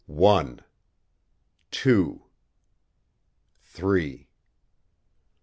One! 0.07 0.61
Two! 1.69 2.23
Three! 3.61 4.29